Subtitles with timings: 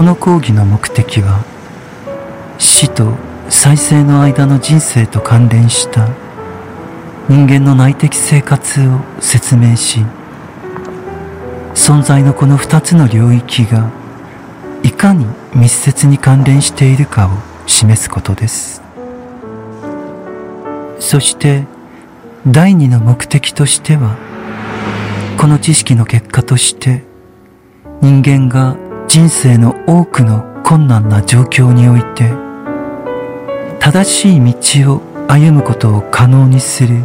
[0.00, 1.44] この講義の目的は
[2.56, 3.18] 死と
[3.50, 6.08] 再生の間の人生と関連した
[7.28, 10.00] 人間の内的生活を説明し
[11.74, 13.90] 存在のこの2つの領域が
[14.82, 17.32] いかに密接に関連しているかを
[17.68, 18.80] 示すことです。
[20.98, 21.66] そして
[22.46, 24.16] 第二の目的としては
[25.38, 27.04] この知識の結果として
[28.00, 28.78] 人間が
[29.12, 32.30] 人生の多くの困難な状況において
[33.80, 37.02] 正しい道を歩むことを可能にする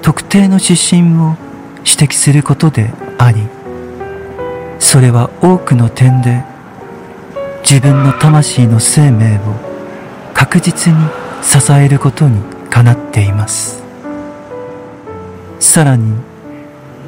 [0.00, 1.36] 特定の指針を
[1.84, 3.46] 指摘することであり
[4.78, 6.42] それは多くの点で
[7.60, 9.40] 自分の魂の生命を
[10.32, 10.98] 確実に
[11.42, 12.40] 支えることに
[12.70, 13.82] かなっています。
[15.60, 16.14] さらに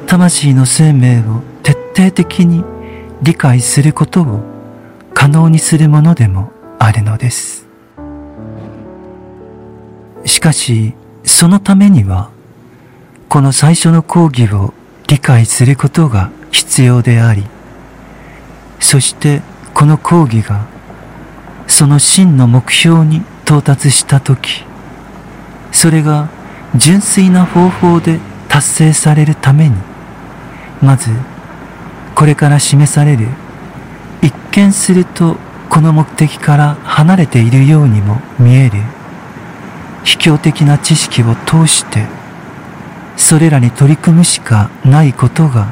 [0.05, 2.63] 魂の生命を徹底的に
[3.21, 4.41] 理解することを
[5.13, 7.67] 可能にするものでもあるのです。
[10.25, 12.29] しかしそのためには
[13.27, 14.73] この最初の講義を
[15.07, 17.43] 理解することが必要であり
[18.79, 19.41] そして
[19.73, 20.67] この講義が
[21.67, 24.63] その真の目標に到達した時
[25.71, 26.29] それが
[26.75, 29.75] 純粋な方法で達成されるために
[30.81, 31.11] まず
[32.19, 33.29] これから示される。
[34.21, 35.37] 一見すると
[35.69, 38.81] この目的から離れているようにも見える。
[40.03, 42.07] 卑怯的な知識を通して
[43.15, 45.71] それらに取り組むしかないことが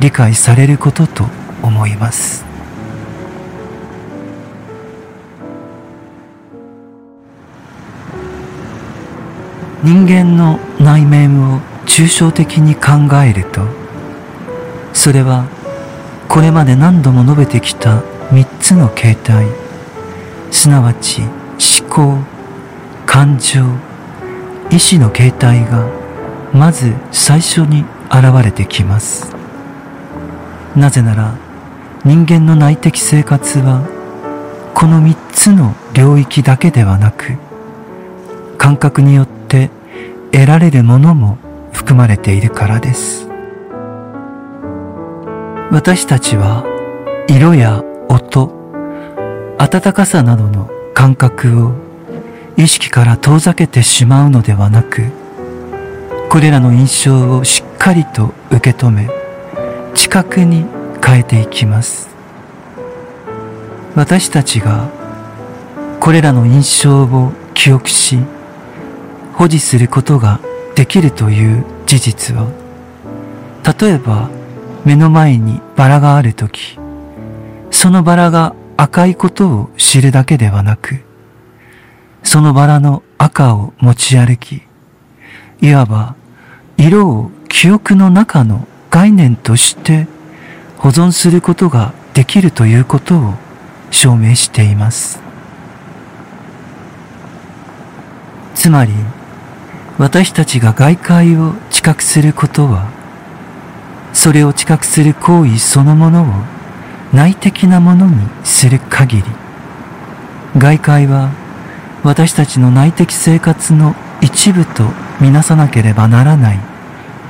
[0.00, 1.28] 理解されることと
[1.62, 2.44] 思います。
[9.84, 13.62] 人間の内面を抽象的に考えると
[14.92, 15.46] それは
[16.30, 19.46] これまで何度も述べてきた3つの形態。
[20.52, 22.18] すなわち思考
[23.04, 23.64] 感情
[24.70, 25.88] 意志の形態が
[26.52, 29.34] まず最初に現れてきます。
[30.76, 31.34] なぜなら
[32.04, 33.82] 人間の内的生活は
[34.72, 37.38] この3つの領域だけではなく
[38.56, 39.70] 感覚によって
[40.30, 41.38] 得られるものも
[41.72, 43.29] 含まれているからです。
[45.72, 46.64] 私たちは
[47.28, 48.50] 色や音、
[49.56, 51.74] 暖かさなどの感覚を
[52.56, 55.04] 意識から遠ざけてしまうのではなく、
[56.28, 59.08] これらの印象をしっかりと受け止め、
[59.94, 60.66] 知覚に
[61.04, 62.08] 変えていきます。
[63.94, 64.88] 私たちが
[66.00, 68.18] これらの印象を記憶し、
[69.34, 70.40] 保持することが
[70.74, 72.48] できるという事実は、
[73.80, 74.30] 例えば
[74.84, 76.78] 目の前にバラがあるとき、
[77.70, 81.00] そのバラが赤いことを知るだけではなく、
[82.22, 84.62] そのバラの赤を持ち歩き、
[85.60, 86.14] いわば
[86.76, 90.06] 色を記憶の中の概念として
[90.78, 93.34] 保存することができるということを
[93.90, 95.20] 証明しています。
[98.54, 98.92] つまり、
[99.98, 102.88] 私たちが外界を知覚することは、
[104.12, 106.26] それを知覚する行為そのものを
[107.12, 109.24] 内的なものにする限り、
[110.56, 111.30] 外界は
[112.02, 114.84] 私たちの内的生活の一部と
[115.20, 116.58] みなさなければならない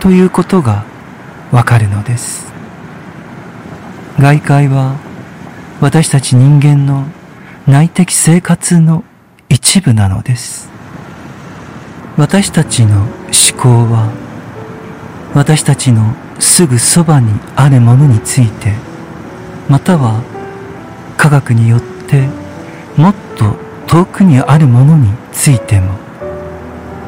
[0.00, 0.84] ということが
[1.50, 2.50] わかるのです。
[4.18, 4.96] 外界は
[5.80, 7.06] 私たち人間の
[7.66, 9.04] 内的生活の
[9.48, 10.68] 一部なのです。
[12.16, 13.08] 私たちの思
[13.56, 14.12] 考は
[15.34, 18.74] 私たちのすぐそばにあるものについて
[19.68, 20.22] または
[21.16, 22.26] 科学によって
[22.96, 23.56] もっと
[23.86, 25.98] 遠くにあるものについても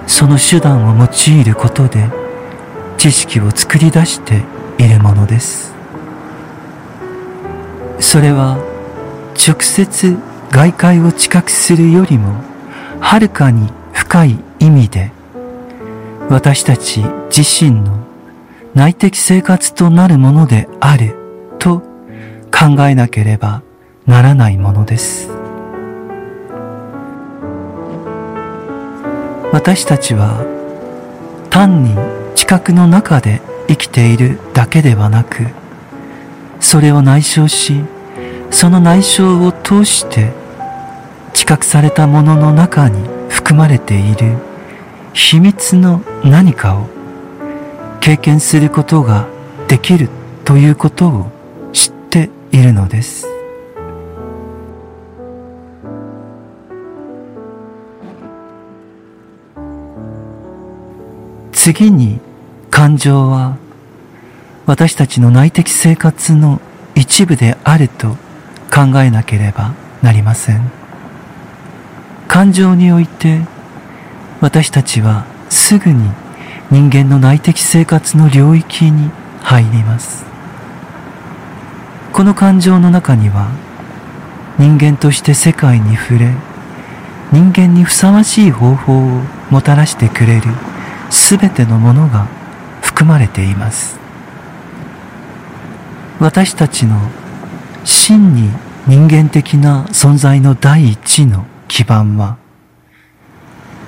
[0.06, 2.08] その手段を用いることで
[2.98, 4.44] 知識を作り出して
[4.78, 5.72] いるものです。
[7.98, 8.58] それは
[9.34, 10.16] 直接
[10.50, 12.44] 外界を知覚するよりも
[13.00, 15.12] はるかに深い意味で
[16.28, 17.00] 私たち
[17.34, 18.11] 自身の
[18.74, 21.14] 内的生活となるものである
[21.58, 21.80] と
[22.50, 23.62] 考えなければ
[24.06, 25.28] ならないものです。
[29.52, 30.46] 私たちは
[31.50, 31.94] 単に
[32.34, 35.46] 知覚の中で生きているだけではなく、
[36.58, 37.84] それを内省し、
[38.50, 40.32] その内省を通して
[41.34, 44.38] 知覚されたものの中に含まれている
[45.12, 47.01] 秘密の何かを
[48.02, 49.28] 経験することが
[49.68, 50.08] できる
[50.44, 51.30] ということを
[51.72, 53.28] 知っているのです。
[61.52, 62.18] 次に
[62.70, 63.56] 感情は
[64.66, 66.60] 私たちの内的生活の
[66.96, 68.16] 一部であると
[68.74, 70.72] 考えなければなりません。
[72.26, 73.42] 感情において
[74.40, 76.10] 私たちはすぐに
[76.72, 79.10] 人間の内的生活の領域に
[79.42, 80.24] 入ります。
[82.14, 83.50] この感情の中には
[84.58, 86.34] 人間として世界に触れ
[87.30, 89.20] 人間にふさわしい方法を
[89.50, 90.44] もたらしてくれる
[91.10, 92.26] すべてのものが
[92.80, 93.98] 含まれています。
[96.20, 96.98] 私たちの
[97.84, 98.48] 真に
[98.86, 102.38] 人間的な存在の第一の基盤は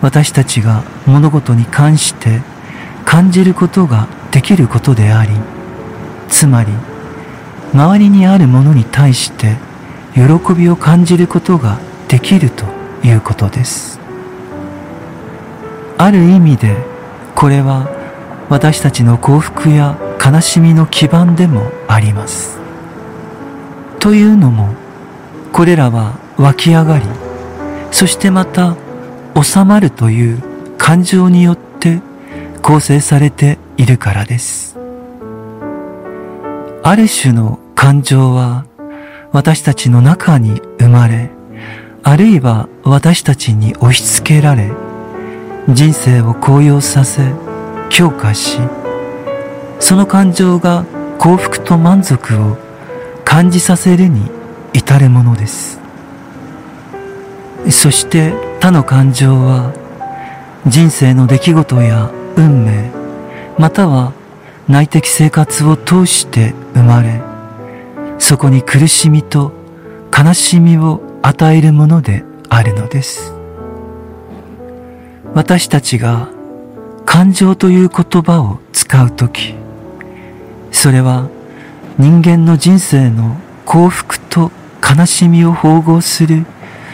[0.02, 2.42] 私たちが物事に関して
[3.14, 5.30] 感じることができることであり
[6.28, 6.72] つまり
[7.72, 9.54] 周りにあるものに対して
[10.14, 11.78] 喜びを感じることが
[12.08, 12.64] できると
[13.04, 14.00] いうことです。
[15.96, 16.76] ある意味で
[17.36, 17.88] これは
[18.50, 22.58] 私たちの幸福や悲しみの基盤でもあります。
[24.00, 24.74] というのも
[25.52, 27.04] これらは湧き上がり
[27.92, 28.74] そしてまた
[29.40, 30.42] 収まるという
[30.78, 32.00] 感情によって
[32.64, 34.78] 構成されているからです。
[36.82, 38.64] ある種の感情は
[39.32, 41.28] 私たちの中に生まれ
[42.02, 44.70] あるいは私たちに押し付けられ
[45.68, 47.34] 人生を高揚させ
[47.90, 48.58] 強化し
[49.78, 50.86] その感情が
[51.18, 52.56] 幸福と満足を
[53.26, 54.30] 感じさせるに
[54.72, 55.80] 至るものです。
[57.70, 59.74] そして他の感情は
[60.66, 62.90] 人生の出来事や運命
[63.58, 64.12] または
[64.68, 67.20] 内的生活を通して生まれ
[68.18, 69.52] そこに苦しみと
[70.16, 73.34] 悲しみを与えるものであるのです。
[75.34, 76.28] 私たちが
[77.04, 79.54] 感情という言葉を使うとき
[80.70, 81.28] それは
[81.98, 84.52] 人間の人生の幸福と
[84.82, 86.46] 悲しみを縫合する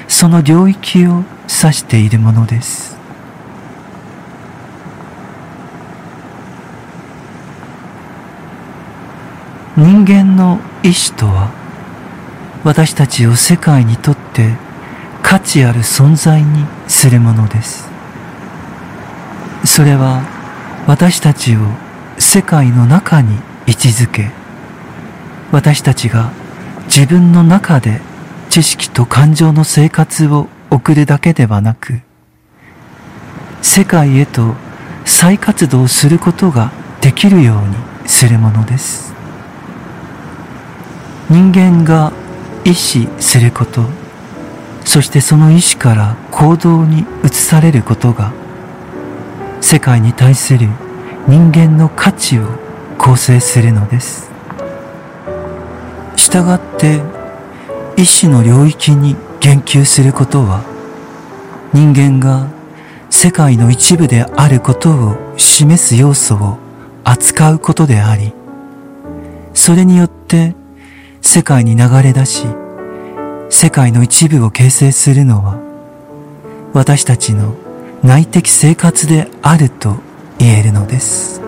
[0.08, 1.24] その領域を
[1.62, 2.99] 指しているものです。
[9.80, 11.50] 人間の意志とは
[12.64, 14.54] 私たちを世界にとって
[15.22, 17.88] 価値ある存在にするものです。
[19.64, 20.22] それは
[20.86, 21.60] 私たちを
[22.18, 23.34] 世界の中に
[23.66, 24.32] 位置づけ
[25.50, 26.30] 私たちが
[26.84, 28.02] 自分の中で
[28.50, 32.02] 知識と感情の生活を送るだけではなく
[33.62, 34.56] 世界へと
[35.06, 39.09] 再活動することができるようにするものです。
[41.30, 42.12] 人間が
[42.64, 43.84] 意志すること
[44.84, 48.32] そしてその意志から行動に移されることが
[49.60, 50.68] 世界に対する
[51.28, 52.46] 人間の価値を
[52.98, 54.30] 構成するのです。
[56.16, 57.00] したがって
[57.96, 60.62] 意志の領域に言及することは
[61.72, 62.48] 人間が
[63.10, 66.58] 世界の一部であることを示す要素を
[67.04, 68.32] 扱うことであり
[69.54, 70.54] それによって
[71.32, 72.44] 世界に流れ出し
[73.50, 75.60] 世界の一部を形成するのは
[76.72, 77.54] 私たちの
[78.02, 79.98] 内的生活であると
[80.40, 81.40] 言えるのです。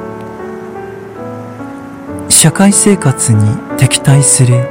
[2.29, 4.69] 社会生活に敵対する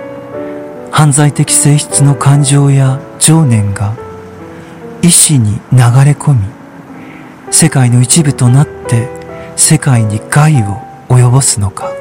[0.93, 3.97] 犯罪的性質の感情や情念が
[5.01, 6.45] 意志に流れ込み
[7.51, 9.09] 世界の一部となって
[9.57, 10.77] 世界に害を
[11.09, 11.91] 及ぼすのか。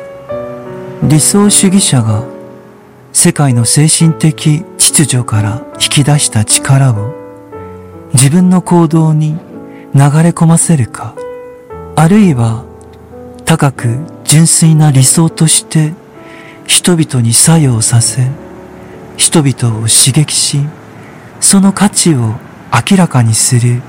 [1.03, 2.39] 理想主義者が
[3.13, 7.13] 世界の精神的秩序から引き出した力を
[8.13, 9.33] 自分の行動に
[9.95, 11.15] 流れ込ませるか、
[11.97, 12.65] あるいは
[13.45, 15.93] 高く純粋な理想として
[16.67, 18.29] 人々に作用させ、
[19.17, 20.61] 人々を刺激し、
[21.41, 22.37] その価値を
[22.91, 23.83] 明らかにする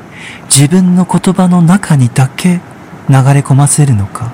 [0.45, 2.59] 自分の言葉の中にだけ
[3.07, 4.33] 流れ込ませるのか、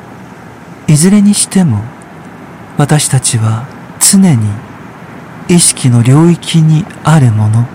[0.88, 1.84] いずれにしても
[2.78, 3.68] 私たちは
[4.00, 4.67] 常に
[5.50, 7.66] 意識の領域にあるもの、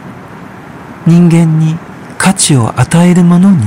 [1.07, 1.77] 人間に
[2.19, 3.65] 価値を与えるものに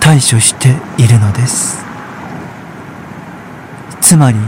[0.00, 0.68] 対処して
[1.02, 1.84] いるのです。
[4.00, 4.38] つまり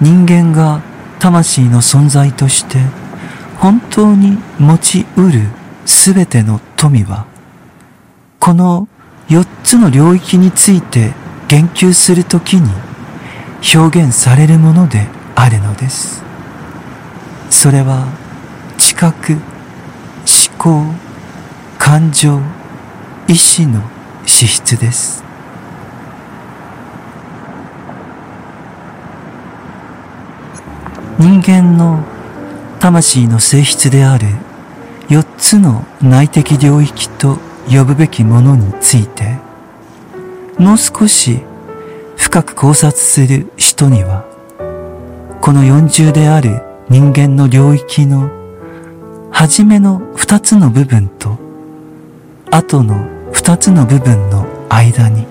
[0.00, 0.82] 人間が
[1.20, 2.78] 魂の存在として
[3.58, 5.40] 本当に持ち得る
[5.86, 7.26] すべての富は
[8.40, 8.88] この
[9.28, 11.12] 4つの領域について
[11.46, 12.68] 言及するときに
[13.76, 16.29] 表現されるものであるのです。
[17.50, 18.06] それは
[18.78, 19.42] 知覚思
[20.56, 20.84] 考
[21.78, 22.40] 感情
[23.28, 23.82] 意志の
[24.24, 25.22] 資質です。
[31.18, 32.02] 人間の
[32.78, 34.26] 魂の性質である
[35.10, 37.36] 四つの内的領域と
[37.68, 39.36] 呼ぶべきものについて
[40.56, 41.40] もう少し
[42.16, 44.24] 深く考察する人には
[45.42, 48.28] この四重である人間の領域の
[49.30, 51.38] 初めの2つの部分と
[52.50, 55.24] 後の2つの部分の間に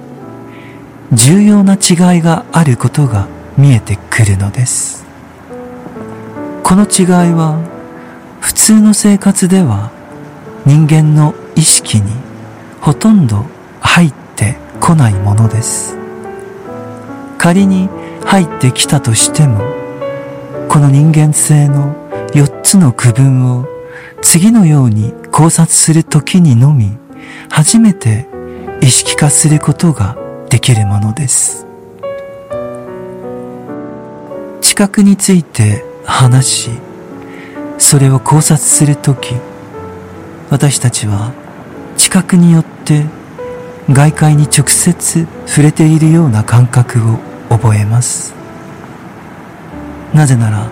[1.11, 5.05] 重要な違いがあることが見えてくるのです。
[6.63, 7.59] この違いは
[8.39, 9.91] 普通の生活では
[10.65, 12.09] 人間の意識に
[12.79, 13.45] ほとんど
[13.81, 15.97] 入ってこないものです。
[17.37, 17.89] 仮に
[18.23, 19.78] 入ってきたとしても
[20.69, 21.95] この人間性の
[22.33, 23.65] 4つの区分を
[24.21, 26.95] 次のように考察するときにのみ
[27.49, 28.27] 初めて
[28.79, 30.15] 意識化することが
[30.49, 31.65] できるものです。
[34.61, 36.69] 知覚について話し
[37.79, 39.33] それを考察するとき
[40.51, 41.33] 私たちは
[41.97, 43.05] 知覚によって
[43.89, 47.17] 外界に直接触れているような感覚を
[47.49, 48.38] 覚えます。
[50.13, 50.69] なぜなら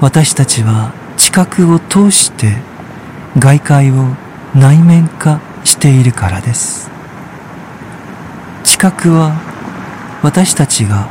[0.00, 2.56] 私たちは知覚を通して
[3.38, 4.14] 外界を
[4.54, 6.90] 内面化しているからです。
[8.62, 9.32] 知覚は
[10.22, 11.08] 私たちが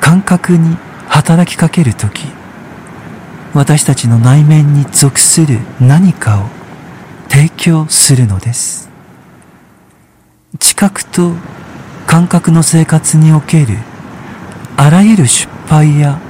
[0.00, 0.76] 感覚に
[1.08, 2.24] 働きかけるとき
[3.54, 6.48] 私たちの内面に属する何かを
[7.28, 8.88] 提供するのです。
[10.58, 11.32] 知覚と
[12.06, 13.78] 感覚の生活における
[14.76, 16.20] あらゆる失敗や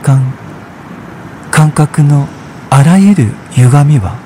[0.00, 0.32] 欠陥
[1.50, 2.26] 感覚の
[2.70, 4.18] あらゆる歪みは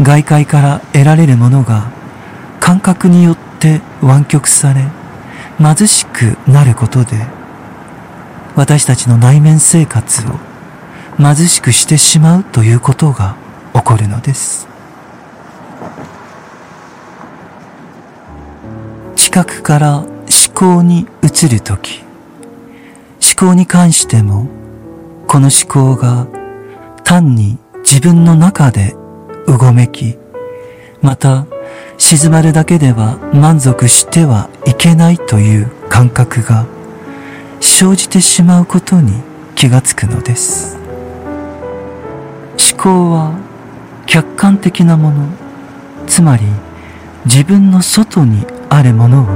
[0.00, 1.90] 外界から得られるものが
[2.60, 4.84] 感覚によって湾曲され
[5.58, 7.16] 貧しくなることで
[8.54, 10.38] 私たちの内面生活を
[11.18, 13.36] 貧しくしてしまうということが
[13.74, 14.66] 起こるのです。
[19.16, 20.08] 知覚から思
[20.54, 22.05] 考に移るとき
[23.38, 24.48] 思考に関しても
[25.28, 26.26] この思考が
[27.04, 28.94] 単に自分の中で
[29.46, 30.16] うごめき
[31.02, 31.46] また
[31.98, 36.64] 静まるだけでは満足してはいけないという感覚が
[37.60, 39.12] 生じてしまうことに
[39.54, 40.78] 気がつくのです。
[42.72, 43.38] 思考は
[44.06, 45.28] 客観的なもの
[46.06, 46.44] つまり
[47.26, 49.26] 自分の外にあるものを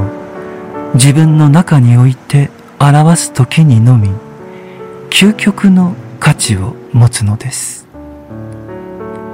[0.94, 2.48] 自分の中において
[2.82, 4.08] 表す時にのみ
[5.10, 7.86] 究極の価値を持つのです。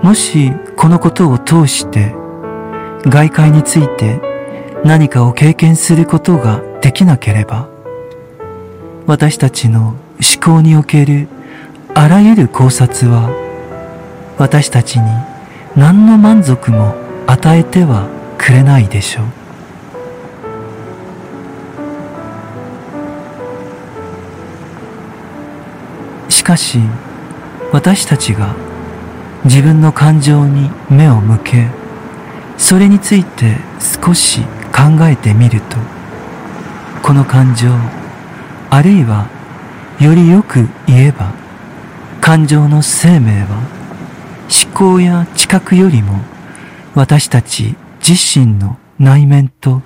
[0.03, 2.12] もしこのことを通して
[3.05, 4.21] 外界について
[4.85, 7.69] 何かを経験することができなければ
[9.07, 9.97] 私たちの思
[10.45, 11.29] 考における
[11.95, 13.31] あらゆる考察は
[14.38, 15.05] 私たちに
[15.76, 16.95] 何の満足も
[17.29, 19.46] 与えてはくれないでしょう。
[26.47, 26.79] かし
[27.73, 28.55] 私たちが
[29.47, 31.67] 自分の感情に目を向け
[32.57, 35.76] それについて少し考えてみると
[37.03, 37.67] この感情
[38.71, 39.29] あるいは
[40.00, 41.33] よりよく言えば
[42.21, 43.59] 感情の生命は
[44.49, 46.21] 思考や知覚よりも
[46.95, 47.75] 私たち
[48.09, 49.83] 自身の内面と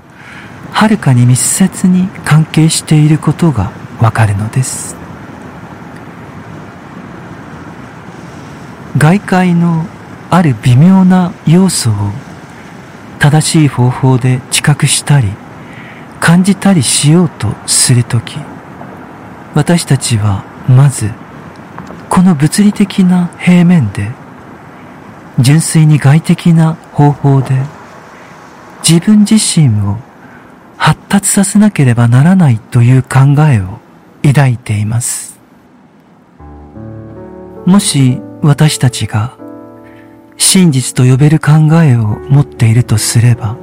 [0.73, 5.00] はるかに密接に関係していることがわかるのです。
[8.99, 9.87] 外界の
[10.31, 11.93] ある微妙な要素を
[13.19, 15.29] 正しい方法で知覚したり
[16.19, 18.37] 感じたりしようとするとき
[19.55, 21.11] 私たちはまず
[22.09, 24.11] この物理的な平面で
[25.39, 27.55] 純粋に外的な方法で
[28.83, 29.99] 自分自身を
[30.77, 33.79] 発達させなければならないという考えを
[34.23, 35.39] 抱いています。
[37.67, 39.37] もし私たちが
[40.39, 43.57] 真実と呼べる考えを持っているとすれば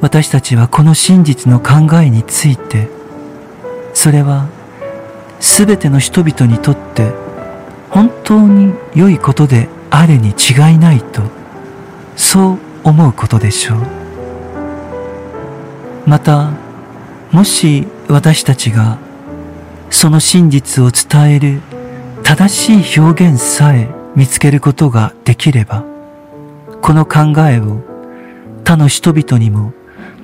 [0.00, 2.88] 私たちはこの真実の考えについて
[3.94, 4.48] それは
[5.40, 7.10] 全ての人々にとって
[7.90, 11.22] 本当に良いことであるに違いないと
[12.16, 13.78] そう思うことでしょう。
[16.06, 16.52] また
[17.32, 18.98] もし私たちが
[19.90, 21.60] その真実を伝える
[22.28, 25.86] 正しい表現さえ見つけることができれば
[26.82, 27.80] この考えを
[28.64, 29.72] 他の人々にも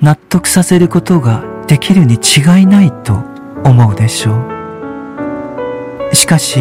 [0.01, 3.23] 納得させることができるに違いないと
[3.63, 4.35] 思うでしょ
[6.11, 6.15] う。
[6.15, 6.59] しかし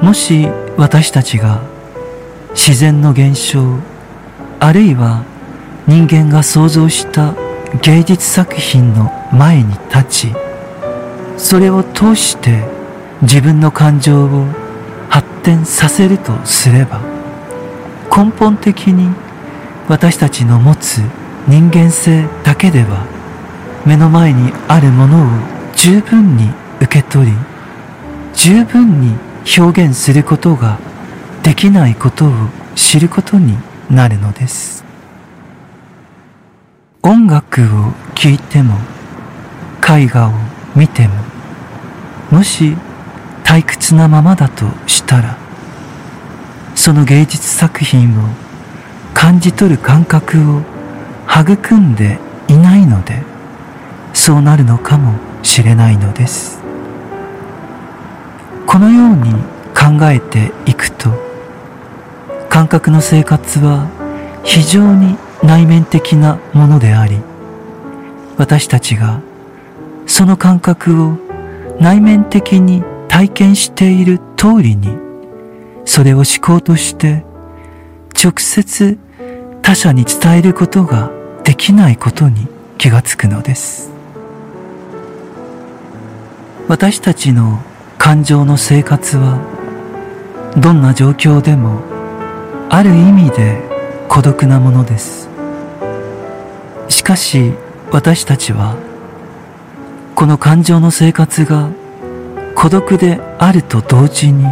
[0.00, 1.60] もし私たちが
[2.50, 3.60] 自然の現象
[4.60, 5.24] あるいは
[5.88, 7.34] 人間が創造した
[7.82, 10.34] 芸術作品の前に立ち
[11.36, 12.77] それを通して
[13.22, 14.46] 自分の感情を
[15.08, 17.00] 発展させるとすれば
[18.14, 19.14] 根本的に
[19.88, 20.98] 私たちの持つ
[21.46, 23.06] 人間性だけでは
[23.86, 25.28] 目の前にあるものを
[25.74, 27.32] 十分に受け取り
[28.34, 29.16] 十分に
[29.58, 30.78] 表現することが
[31.42, 32.32] できないことを
[32.76, 33.56] 知ることに
[33.90, 34.84] なるのです。
[37.02, 38.76] 音楽を聴いても
[39.82, 40.32] 絵画を
[40.76, 41.14] 見ても
[42.30, 42.76] もし
[43.48, 45.38] 退屈なままだとしたら
[46.74, 48.28] その芸術作品を
[49.14, 50.60] 感じ取る感覚を
[51.26, 53.22] 育んでいないので
[54.12, 56.60] そうなるのかもしれないのです。
[58.66, 59.32] このように
[59.74, 61.08] 考えていくと
[62.50, 63.88] 感覚の生活は
[64.44, 67.18] 非常に内面的なものであり
[68.36, 69.22] 私たちが
[70.06, 71.16] その感覚を
[71.80, 74.96] 内面的に体験している通りに
[75.84, 77.24] それを思考として
[78.14, 78.98] 直接
[79.62, 81.10] 他者に伝えることが
[81.44, 82.46] できないことに
[82.78, 83.90] 気がつくのです。
[86.68, 87.62] 私たちの
[87.96, 89.40] 感情の生活は
[90.56, 91.80] どんな状況でも
[92.68, 93.62] ある意味で
[94.08, 95.28] 孤独なものです。
[96.88, 97.52] しかし
[97.90, 98.76] 私たちは
[100.14, 101.70] この感情の生活が
[102.60, 104.44] 孤独であると同時に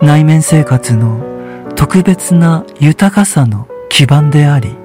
[0.00, 1.20] 内面生活の
[1.74, 4.76] 特別な豊かさの基盤であり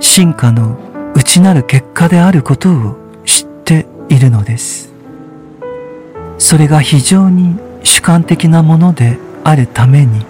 [0.00, 0.78] 進化の
[1.14, 2.96] 内なる結果であることを
[3.26, 4.94] 知っているのです。
[6.38, 10.24] それが非常に主観的なものであるために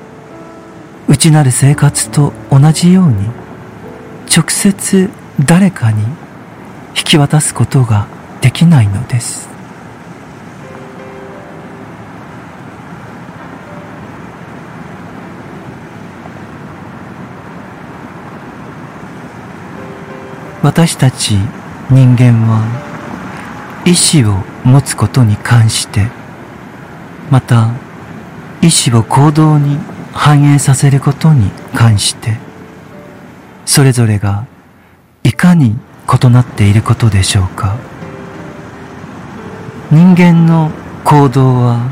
[1.06, 3.28] 内なる生活と同じように
[4.36, 5.08] 直接
[5.46, 6.02] 誰かに
[6.88, 8.08] 引き渡すことが
[8.40, 9.51] できないのです。
[20.62, 21.36] 私たち
[21.90, 26.06] 人間は意志を持つことに関して
[27.30, 27.72] また
[28.60, 29.78] 意志を行動に
[30.12, 32.36] 反映させることに関して
[33.66, 34.46] それぞれが
[35.24, 37.76] いかに異なっていることでしょうか。
[39.90, 40.70] 人間の
[41.04, 41.90] 行動は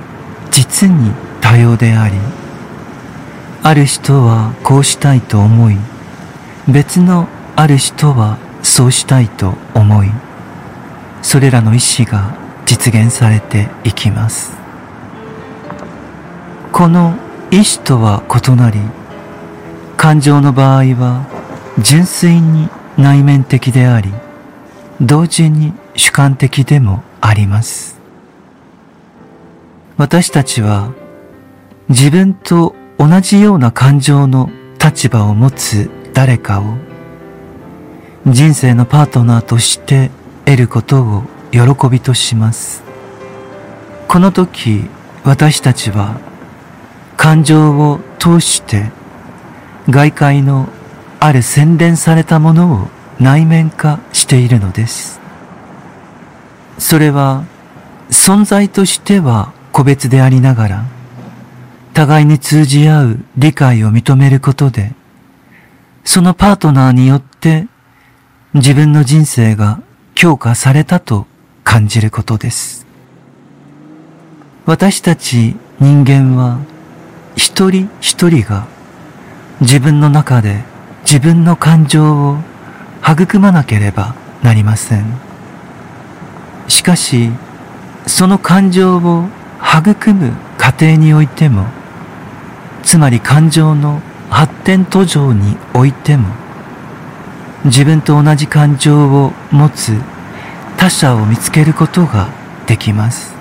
[0.50, 2.14] 実に多様であり
[3.62, 5.76] ある人はこうしたいと思い
[6.66, 10.10] 別のある人はそうしたいと思い
[11.22, 12.34] それらの意思が
[12.66, 14.52] 実現されていきます。
[16.72, 17.14] この
[17.50, 18.78] 意志とは異なり
[19.96, 21.26] 感情の場合は
[21.80, 24.12] 純粋に内面的であり
[25.00, 27.98] 同時に主観的でもあります。
[29.96, 30.92] 私たちは
[31.88, 34.48] 自分と同じような感情の
[34.82, 36.89] 立場を持つ誰かを
[38.26, 40.10] 人生のパートナーとして
[40.44, 42.82] 得ることを喜びとします。
[44.08, 44.84] この時
[45.24, 46.20] 私たちは
[47.16, 48.90] 感情を通して
[49.88, 50.68] 外界の
[51.18, 55.18] ある洗練されたものを内面化しているのです。
[56.78, 57.44] それは
[58.10, 60.84] 存在としては個別でありながら
[61.94, 64.92] 互いに通じ合う理解を認めることで
[66.04, 67.68] そのパートナーによって
[68.52, 69.80] 自分の人生が
[70.16, 71.28] 強化されたと
[71.62, 72.84] 感じることです。
[74.66, 76.58] 私たち人間は
[77.36, 78.66] 一人一人が
[79.60, 80.64] 自分の中で
[81.02, 82.38] 自分の感情を
[83.08, 85.04] 育まなければなりません。
[86.66, 87.30] しかし、
[88.08, 89.28] その感情を
[89.62, 91.66] 育む過程においても、
[92.82, 96.34] つまり感情の発展途上においても、
[97.64, 99.98] 自分と同じ感情を持つ
[100.76, 102.28] 他者を見つけることが
[102.66, 103.34] できます。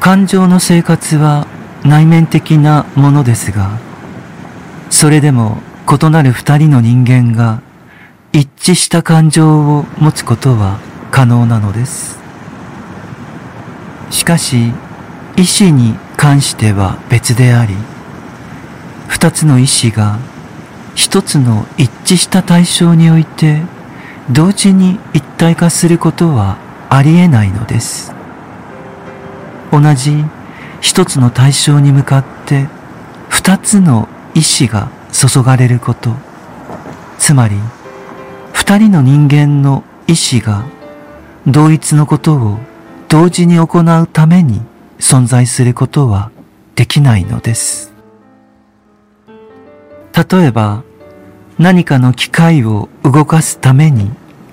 [0.00, 1.46] 感情の生活は
[1.84, 3.78] 内面的なものですが
[4.88, 7.60] それでも異なる二人の人間が
[8.32, 10.78] 一致した感情を持つことは
[11.10, 12.18] 可能なのです。
[14.10, 14.72] しかし
[15.36, 17.74] 意志に関しては別であり
[19.08, 20.18] 二つの意志が
[21.00, 23.62] 一つの一致した対象において
[24.30, 26.58] 同時に一体化することは
[26.90, 28.12] ありえないのです
[29.72, 30.24] 同じ
[30.80, 32.68] 一つの対象に向かって
[33.28, 36.14] 二つの意志が注がれること。
[37.18, 37.56] つまり、
[38.52, 40.64] 二人の人間の意志が
[41.46, 42.58] 同一のことを
[43.08, 44.62] 同時に行うために
[44.98, 46.30] 存在することは
[46.74, 47.92] できないのです。
[50.14, 50.82] 例えば、
[51.60, 54.10] 何かの機械を動かすために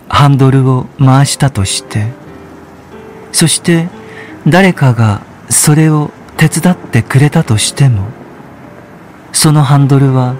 [0.10, 2.08] ハンドルを回したとして、
[3.32, 3.88] そして
[4.46, 8.10] 誰かがそれを手伝ってくれたとしても、
[9.32, 10.36] そのハンドルは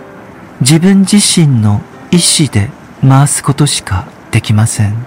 [0.60, 2.70] 自分自身の意志で
[3.02, 5.06] 回すことしかできません。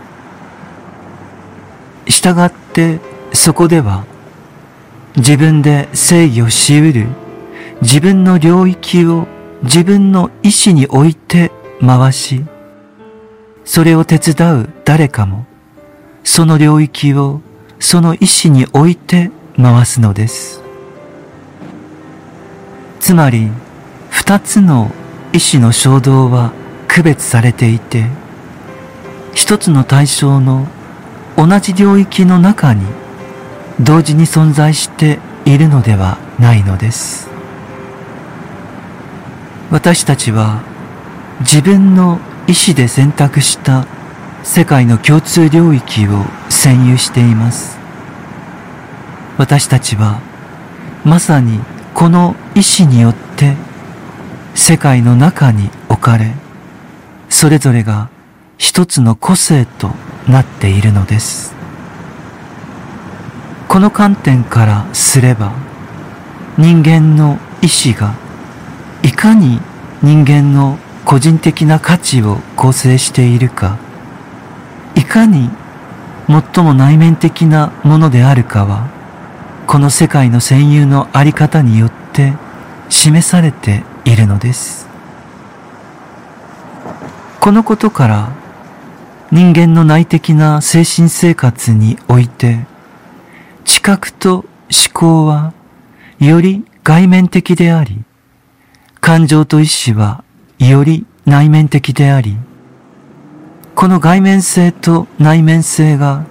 [2.09, 3.01] したがって
[3.35, 4.07] そこでは
[5.14, 7.07] 自分で制御し得る
[7.83, 9.27] 自分の領域を
[9.62, 12.44] 自分の意志に置いて回し、
[13.64, 15.46] それを手伝う誰かも
[16.25, 17.40] その領域を
[17.79, 20.62] その意志に置いて回すのです。
[23.01, 23.49] つまり、
[24.11, 24.90] 二つの
[25.33, 26.53] 意志の衝動は
[26.88, 28.07] 区別されていて、
[29.35, 30.66] 一つの対象の
[31.37, 32.85] 同じ領域の中に
[33.81, 37.30] 同時に存在しているのではないのです。
[39.70, 40.62] 私たちは
[41.40, 43.87] 自分の意志で選択した
[44.42, 47.78] 世界の共通領域を占有しています。
[49.38, 50.20] 私たちは
[51.04, 51.61] まさに
[51.94, 53.54] この意志によって
[54.54, 56.35] 世界の中に置かれ、
[57.28, 58.11] それぞれが
[58.59, 59.90] 一つの個性と
[60.26, 61.54] なっているのです。
[63.68, 65.52] この観点からすれば、
[66.59, 68.14] 人間の意志が
[69.02, 69.60] いかに
[70.02, 73.78] 人間の個人的な価値を構成しているか、
[74.94, 75.50] いかに
[76.28, 78.88] 最も内面的なものであるかは、
[79.66, 82.34] この世界の占有のあり方によって
[82.88, 84.88] 示されているのです。
[87.40, 88.32] このことから
[89.30, 92.66] 人間の内的な精神生活において
[93.64, 94.44] 知覚と思
[94.92, 95.54] 考は
[96.18, 98.04] より外面的であり
[99.11, 100.23] 感情と意志は
[100.61, 102.37] より内面的であり
[103.75, 106.25] この外面性と内面性が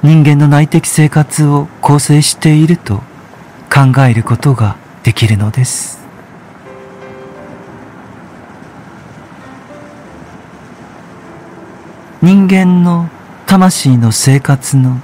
[0.00, 2.98] 人間の内的生活を構成していると
[3.68, 5.98] 考えることができるのです。
[12.22, 13.08] 人間の
[13.46, 15.00] 魂の生活の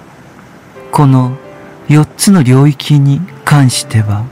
[0.92, 1.36] この
[1.88, 4.24] 四つの領域に関しては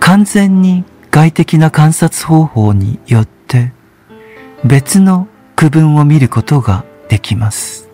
[0.00, 3.72] 完全に外的な観察方法によって
[4.64, 7.88] 別の区分を見ることができます。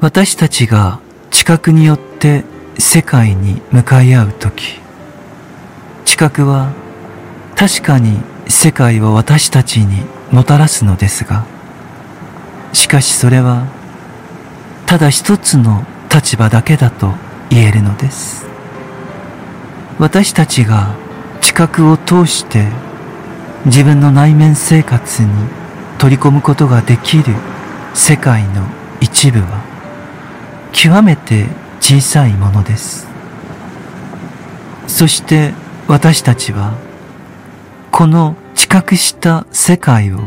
[0.00, 1.00] 私たちが
[1.30, 2.44] 知覚によって
[2.78, 4.80] 世界に向かい合うとき、
[6.04, 6.72] 知覚は
[7.54, 11.44] 確かに世界を私たちにもたらすのですが、
[12.72, 13.66] しかしそれは
[14.86, 17.12] ただ一つの立場だけだと
[17.50, 18.47] 言えるのです。
[19.98, 20.94] 私たちが
[21.40, 22.68] 知覚を通して
[23.66, 25.28] 自分の内面生活に
[25.98, 27.34] 取り込むことができる
[27.94, 28.66] 世界の
[29.00, 29.64] 一部は
[30.72, 31.46] 極めて
[31.80, 33.08] 小さいものです。
[34.86, 35.52] そして
[35.88, 36.74] 私たちは
[37.90, 40.20] この知覚した世界を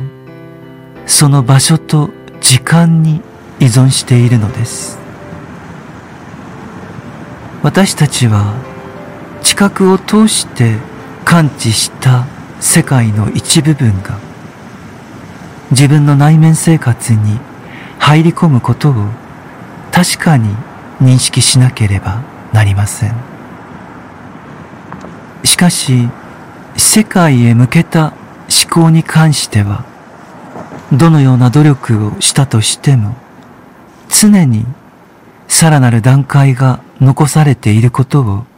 [1.05, 2.09] その場所と
[2.41, 3.21] 時間に
[3.59, 4.99] 依存しているのです。
[7.63, 8.70] 私たちは
[9.61, 10.77] 覚を通して
[11.23, 12.25] 感知した
[12.59, 14.17] 世界の一部分が
[15.69, 17.39] 自分の内面生活に
[17.99, 18.93] 入り込むことを
[19.91, 20.49] 確かに
[20.99, 23.13] 認識しなければなりません。
[25.43, 26.09] しかし、
[26.75, 28.13] 世界へ向けた
[28.65, 29.85] 思考に関しては、
[30.91, 33.15] どのような努力をしたとしても、
[34.09, 34.65] 常に
[35.47, 38.50] さらなる段階が残されていることを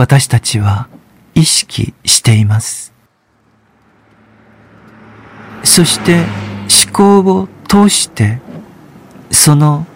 [0.00, 0.88] 私たちは
[1.34, 2.94] 意識しています。
[5.62, 6.24] そして
[6.86, 8.38] 思考を通して
[9.30, 9.86] その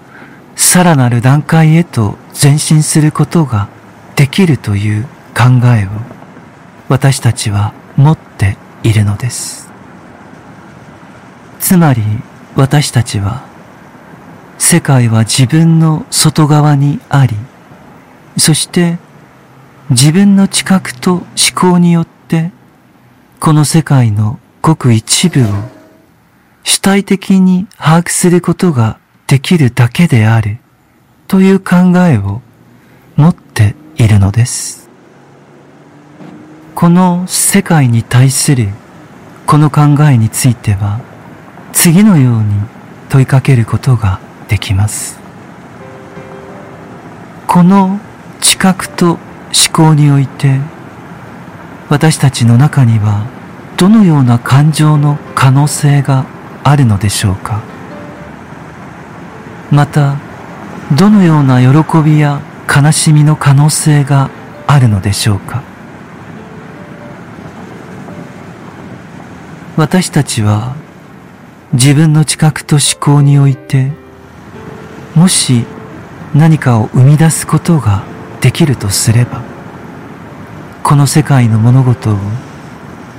[0.56, 3.70] さらなる段階へと前進することが
[4.14, 5.88] できるという考えを
[6.90, 9.70] 私たちは持っているのです。
[11.60, 12.02] つまり
[12.56, 13.46] 私たちは
[14.58, 17.34] 世界は自分の外側にあり、
[18.36, 18.98] そして
[19.94, 22.50] 自分の知覚と思考によって
[23.38, 25.46] この世界のごく一部を
[26.64, 30.58] 主体的に把握することができるだけである
[31.28, 32.42] という考えを
[33.14, 34.90] 持っているのです。
[36.74, 38.70] この世界に対する
[39.46, 41.00] この考えについては
[41.72, 42.52] 次のように
[43.10, 45.20] 問いかけることができます。
[47.46, 48.00] この
[48.40, 49.18] 知覚と
[49.54, 50.58] 思考において
[51.88, 53.26] 私たちの中には
[53.76, 56.26] どのような感情の可能性が
[56.64, 57.62] あるのでしょうか？
[59.70, 60.16] また
[60.96, 64.30] どのような喜びや悲しみの可能性が
[64.66, 65.62] あるのでしょうか？
[69.76, 70.74] 私たちは
[71.72, 73.92] 自分の知覚と思考において
[75.14, 75.64] もし
[76.32, 78.04] 何かを生み出すことが
[78.44, 79.42] できるとすれば
[80.82, 82.18] この世界の物事を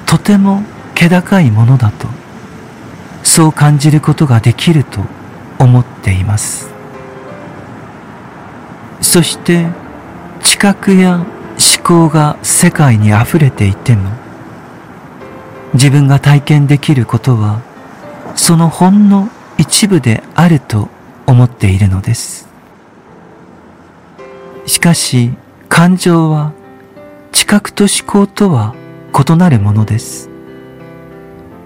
[0.06, 0.62] とても
[0.94, 2.08] 気高いものだと
[3.24, 5.02] そう感じることができると
[5.58, 6.70] 思っています。
[9.02, 9.66] そして
[10.44, 11.28] 知覚や思
[11.84, 14.12] 考が世界に溢れていても
[15.74, 17.62] 自分が体験できることは
[18.36, 20.88] そのほんの一部であると
[21.26, 22.55] 思っているのです。
[24.66, 25.32] しかし
[25.70, 26.54] 感情は
[27.32, 28.76] 知覚と思考とは
[29.14, 30.30] 異なるものです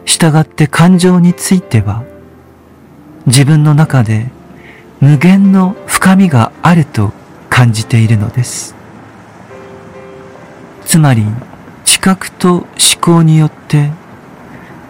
[0.06, 2.04] 従って感情については
[3.26, 4.32] 自分の中で
[5.00, 7.14] 無限の深みがあると
[7.50, 8.76] 感じているのです。
[10.86, 11.24] つまり、
[11.86, 12.68] 知覚と思
[13.00, 13.92] 考によって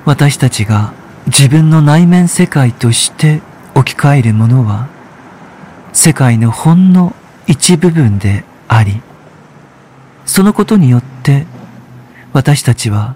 [0.05, 0.93] 私たちが
[1.27, 3.41] 自分の内面世界として
[3.75, 4.87] 置き換えるものは
[5.93, 7.13] 世界のほんの
[7.49, 9.01] 一部分であり、
[10.23, 11.47] そのことによって
[12.31, 13.15] 私たちは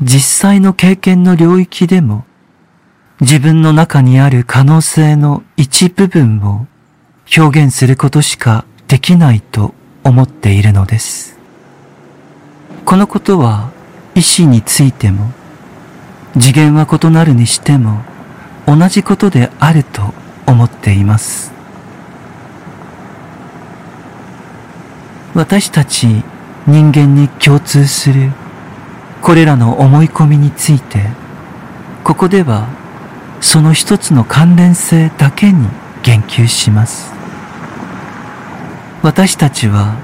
[0.00, 2.24] 実際の経験の領域でも
[3.20, 6.68] 自分の中にある可能性の一部分を
[7.36, 11.36] 表現することしかできないと思っているのです。
[12.84, 13.72] このことは
[14.14, 15.32] 意志についても
[16.34, 18.02] 次元は異なるにしても
[18.68, 20.14] 同じことであると
[20.46, 21.57] 思っています。
[25.34, 26.06] 私たち
[26.66, 28.32] 人間に共通する
[29.22, 31.06] これらの思い込みについて
[32.04, 32.68] ここでは
[33.40, 35.68] その一つの関連性だけに
[36.02, 37.18] 言及します。
[39.02, 39.96] 私たちは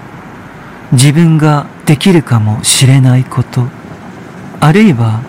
[0.93, 3.67] 自分ができるかもしれないこと
[4.61, 5.23] あるいは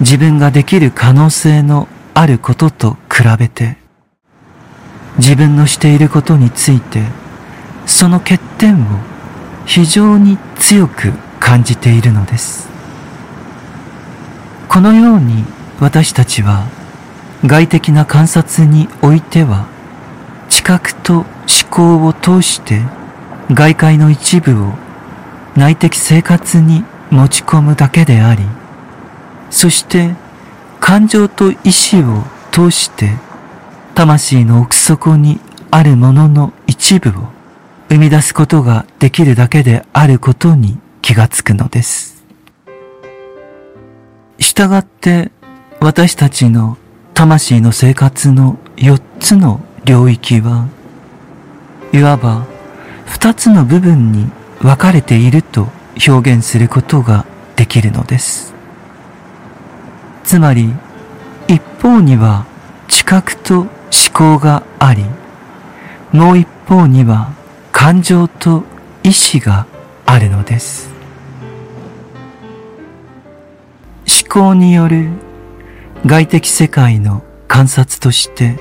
[0.00, 3.76] 自分ができる可能性のあることと比べて
[5.18, 7.02] 自分のしていることについて
[7.84, 9.15] その欠点を
[9.66, 12.68] 非常に強く感じているのです。
[14.68, 15.44] このように
[15.80, 16.66] 私たちは
[17.44, 19.66] 外的な観察においては
[20.48, 21.26] 知覚と思
[21.70, 22.82] 考を通して
[23.50, 24.72] 外界の一部を
[25.56, 28.42] 内的生活に持ち込むだけであり
[29.50, 30.14] そして
[30.80, 33.10] 感情と意志を通して
[33.94, 37.35] 魂の奥底にあるものの一部を
[37.88, 42.24] 生み出すことができるだけであることに気がつくのです。
[44.38, 45.30] 従って
[45.80, 46.78] 私たちの
[47.14, 50.68] 魂の生活の4つの領域は
[51.92, 52.46] いわば
[53.06, 55.68] 2つの部分に分かれていると
[56.08, 58.52] 表現することができるのです。
[60.24, 60.72] つまり
[61.46, 62.46] 一方には
[62.88, 63.68] 知覚と思
[64.12, 65.04] 考があり
[66.12, 67.32] もう一方には
[67.86, 68.64] 感情と
[69.04, 69.64] 意志が
[70.06, 70.90] あるのです。
[74.24, 75.10] 思考による
[76.04, 78.58] 外的世界の観察として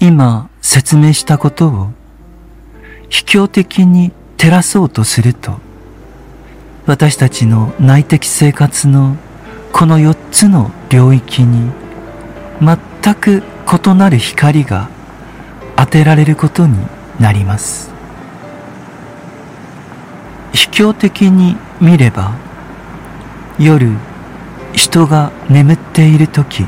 [0.00, 1.92] 今説明したことを
[3.08, 5.58] 卑怯的に照らそうとすると
[6.84, 9.16] 私たちの内的生活の
[9.72, 11.72] この4つの領域に
[12.60, 14.90] 全く異なる光が
[15.76, 16.76] 当てられることに
[17.18, 17.89] なります
[20.60, 22.34] 卑怯的に見れば
[23.58, 23.88] 夜
[24.74, 26.66] 人が眠っている時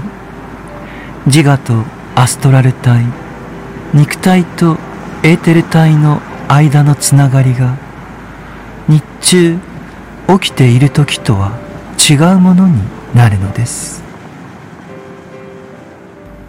[1.27, 3.05] 自我とアストラル体
[3.93, 4.79] 肉体と
[5.23, 7.77] エーテル体の間のつながりが
[8.89, 9.59] 日中
[10.41, 11.59] 起きている時とは
[11.99, 12.81] 違うものに
[13.15, 14.03] なるのです。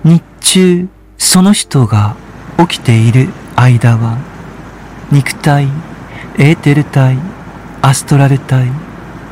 [0.06, 2.16] 日中その人が
[2.58, 3.28] 起きている
[3.58, 4.18] 間は
[5.12, 5.68] 肉体
[6.38, 7.18] エーテル体
[7.82, 8.72] アストラル体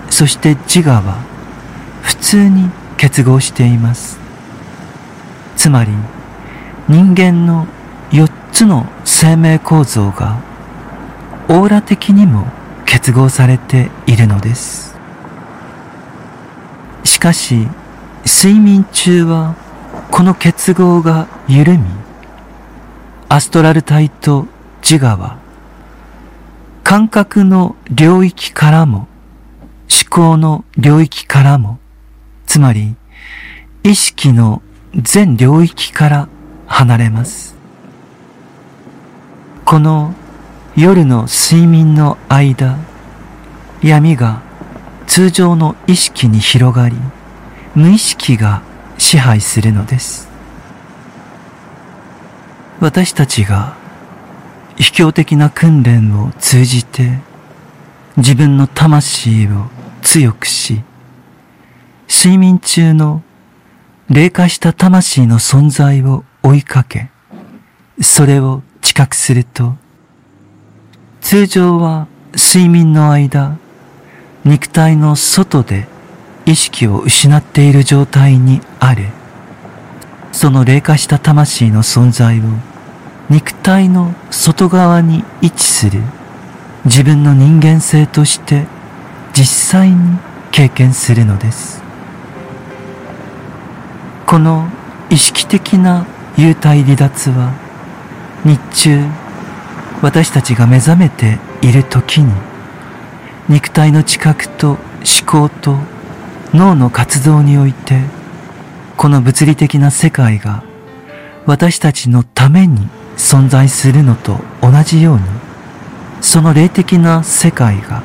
[0.09, 1.23] そして自我は
[2.01, 4.19] 普通に結合しています。
[5.55, 5.91] つまり
[6.87, 7.67] 人間の
[8.11, 10.39] 4つの生命構造が
[11.49, 12.45] オーラ的にも
[12.85, 14.95] 結合されているのです。
[17.03, 17.67] しかし
[18.25, 19.55] 睡眠中は
[20.11, 21.85] この結合が緩み
[23.29, 24.45] アストラル体と
[24.83, 25.40] 自我は
[26.91, 29.07] 感覚の領域からも
[29.89, 31.79] 思考の領域からも
[32.45, 32.97] つまり
[33.81, 34.61] 意識の
[34.93, 36.29] 全領域から
[36.67, 37.55] 離れます。
[39.63, 40.13] この
[40.75, 42.77] 夜の睡眠の間、
[43.81, 44.41] 闇が
[45.07, 46.97] 通常の意識に広がり、
[47.73, 48.63] 無意識が
[48.97, 50.27] 支配するのです。
[52.81, 53.77] 私たちが
[54.81, 57.19] 秘境的な訓練を通じて
[58.17, 59.67] 自分の魂を
[60.01, 60.81] 強くし、
[62.09, 63.21] 睡眠中の
[64.09, 67.11] 霊化した魂の存在を追いかけ、
[68.01, 69.75] それを知覚すると、
[71.21, 73.59] 通常は睡眠の間、
[74.43, 75.87] 肉体の外で
[76.47, 79.05] 意識を失っている状態にある。
[80.31, 82.70] その霊化した魂の存在を
[83.31, 86.01] 肉体の外側に位置する
[86.83, 88.65] 自分の人間性として
[89.31, 90.17] 実際に
[90.51, 91.81] 経験するのです。
[94.27, 94.67] この
[95.09, 97.53] 意識的な幽体離脱は
[98.43, 98.99] 日中
[100.01, 102.33] 私たちが目覚めている時に
[103.47, 104.79] 肉体の知覚と思
[105.25, 105.77] 考と
[106.53, 108.01] 脳の活動において
[108.97, 110.65] この物理的な世界が
[111.45, 112.89] 私たちのために
[113.21, 115.21] 存在するのと同じように
[116.21, 118.01] その霊的な世界が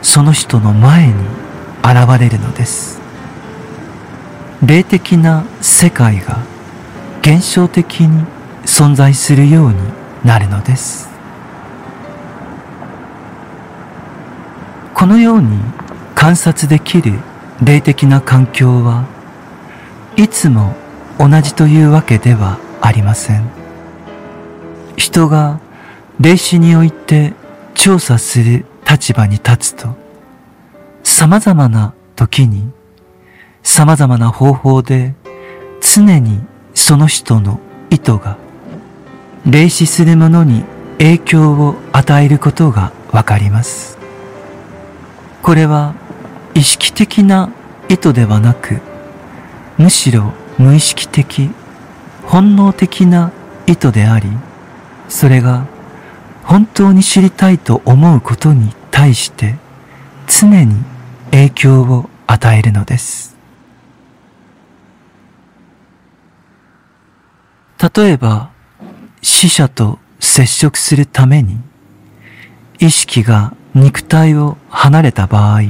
[0.00, 1.12] その人の前に
[1.82, 3.00] 現れるのです。
[4.64, 6.38] 霊的な世界が
[7.20, 8.24] 現象的に
[8.64, 9.76] 存在するように
[10.24, 11.08] なるのです。
[14.94, 15.58] このように
[16.14, 17.18] 観察できる
[17.62, 19.04] 霊的な環境は
[20.16, 20.76] いつも
[21.18, 23.53] 同じというわけではありません。
[24.96, 25.60] 人が
[26.20, 27.32] 霊視において
[27.74, 29.96] 調査する立場に立つと
[31.02, 32.70] 様々な時に
[33.62, 35.14] 様々な方法で
[35.80, 36.40] 常に
[36.74, 38.38] その人の意図が
[39.46, 40.64] 霊視する者に
[40.98, 43.98] 影響を与えることがわかります。
[45.42, 45.94] これは
[46.54, 47.52] 意識的な
[47.88, 48.80] 意図ではなく、
[49.76, 51.50] むしろ無意識的、
[52.24, 53.32] 本能的な
[53.66, 54.28] 意図であり、
[55.08, 55.66] それが
[56.44, 59.56] 本当に知りたいと思うことに対して
[60.26, 60.76] 常に
[61.30, 63.36] 影響を与えるのです。
[67.96, 68.50] 例えば、
[69.20, 71.58] 死者と接触するために、
[72.78, 75.62] 意識が肉体を離れた場合、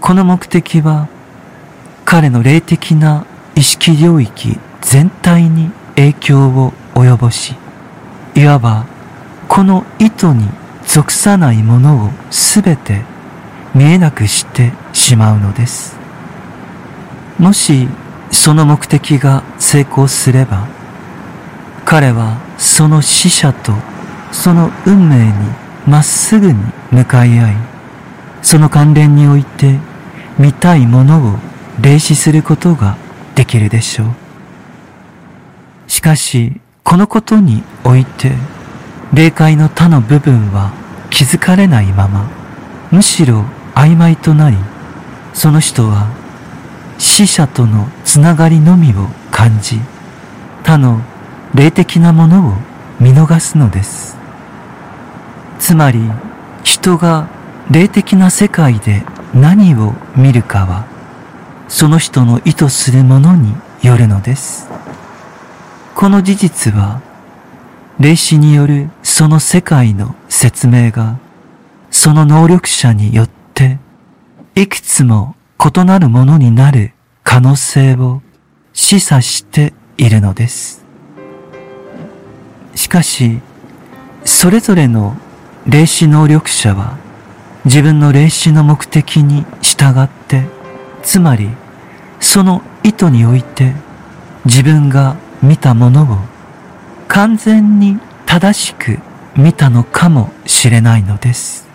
[0.00, 1.08] この目的は、
[2.04, 7.54] 彼の霊的な意識領域全体に影響を及ぼし、
[8.36, 8.84] いわば、
[9.48, 10.46] この意図に
[10.86, 13.02] 属さないものをすべて
[13.74, 15.96] 見えなくしてしまうのです。
[17.38, 17.88] もし
[18.30, 20.68] その目的が成功すれば、
[21.86, 23.72] 彼はその死者と
[24.32, 25.32] その運命に
[25.86, 26.58] まっすぐに
[26.90, 27.56] 向かい合い、
[28.42, 29.78] その関連において
[30.38, 31.38] 見たいものを
[31.80, 32.98] 霊視することが
[33.34, 34.06] できるでしょう。
[35.86, 38.30] しかし、このことにおいて、
[39.12, 40.70] 霊界の他の部分は
[41.10, 42.30] 気づかれないまま、
[42.92, 44.56] むしろ曖昧となり、
[45.34, 46.06] その人は
[46.96, 49.80] 死者とのつながりのみを感じ、
[50.62, 51.00] 他の
[51.56, 52.52] 霊的なものを
[53.00, 54.16] 見逃すのです。
[55.58, 56.08] つまり、
[56.62, 57.26] 人が
[57.68, 59.02] 霊的な世界で
[59.34, 60.86] 何を見るかは、
[61.66, 64.75] その人の意図するものによるのです。
[65.96, 67.00] この事実は、
[67.98, 71.18] 霊視によるその世界の説明が、
[71.90, 73.78] その能力者によって、
[74.54, 76.92] いくつも異なるものになる
[77.24, 78.20] 可能性を
[78.74, 80.84] 示唆しているのです。
[82.74, 83.40] しかし、
[84.22, 85.16] それぞれの
[85.66, 86.98] 霊視能力者は
[87.64, 90.44] 自分の霊視の目的に従って、
[91.02, 91.48] つまり
[92.20, 93.72] その意図において
[94.44, 96.18] 自分が見たものを
[97.08, 98.98] 完全に正しく
[99.36, 101.66] 見たのかもしれないのです。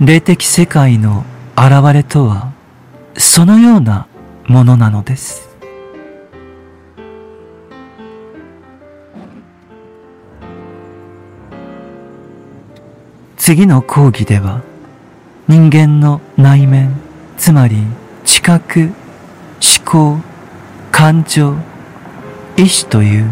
[0.00, 1.24] 霊的世界の
[1.56, 2.52] 現れとは
[3.16, 4.06] そのような
[4.46, 5.48] ものなのです。
[13.36, 14.60] 次の講義では
[15.48, 16.94] 人間の内面
[17.36, 17.76] つまり
[18.24, 18.92] 知覚
[19.60, 20.18] 思考
[20.92, 21.56] 感情
[22.56, 23.30] 意志という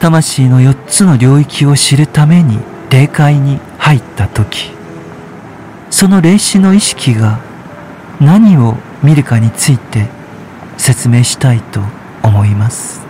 [0.00, 2.58] 魂の4つの領域を知るために
[2.90, 4.72] 霊界に入った時
[5.90, 7.40] その霊視の意識が
[8.20, 10.08] 何を見るかについて
[10.78, 11.80] 説明したいと
[12.22, 13.01] 思います。